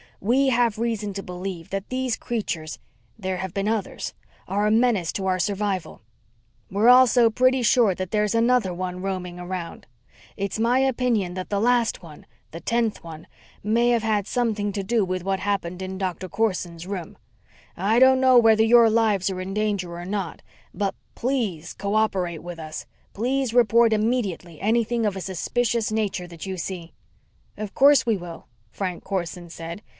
We 0.19 0.49
have 0.49 0.77
reason 0.79 1.13
to 1.13 1.23
believe 1.23 1.71
that 1.71 1.89
these 1.89 2.15
creatures 2.15 2.77
there 3.17 3.37
have 3.37 3.55
been 3.55 3.67
others 3.67 4.13
are 4.47 4.67
a 4.67 4.71
menace 4.71 5.11
to 5.13 5.25
our 5.25 5.39
survival. 5.39 6.01
We're 6.71 6.89
also 6.89 7.29
pretty 7.31 7.61
sure 7.63 7.95
that 7.95 8.11
there's 8.11 8.35
another 8.35 8.71
one 8.71 9.01
roaming 9.01 9.39
around. 9.39 9.87
It's 10.37 10.59
my 10.59 10.79
opinion 10.79 11.33
that 11.35 11.49
the 11.49 11.59
last 11.59 12.03
one, 12.03 12.27
the 12.51 12.59
tenth 12.59 13.03
one, 13.03 13.25
may 13.63 13.89
have 13.89 14.03
had 14.03 14.27
something 14.27 14.71
to 14.73 14.83
do 14.83 15.03
with 15.03 15.23
what 15.23 15.39
happened 15.39 15.81
in 15.83 15.97
Dr. 15.99 16.29
Corson's 16.29 16.85
room. 16.85 17.17
I 17.77 17.97
don't 17.97 18.21
know 18.21 18.37
whether 18.37 18.63
your 18.63 18.89
lives 18.91 19.29
are 19.31 19.41
in 19.41 19.55
danger 19.55 19.93
or 19.93 20.05
not, 20.05 20.43
but 20.71 20.95
please 21.15 21.73
co 21.73 21.93
operate 21.95 22.43
with 22.43 22.59
us. 22.59 22.85
Please 23.13 23.55
report 23.55 23.91
immediately 23.91 24.59
anything 24.61 25.05
of 25.05 25.15
a 25.15 25.21
suspicious 25.21 25.91
nature 25.91 26.27
that 26.27 26.45
you 26.45 26.57
see." 26.57 26.91
"Of 27.57 27.73
course, 27.73 28.05
we 28.05 28.17
will," 28.17 28.47
Frank 28.71 29.03
Corson 29.03 29.49
said. 29.49 29.81